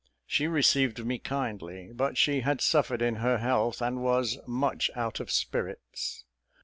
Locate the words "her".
3.17-3.37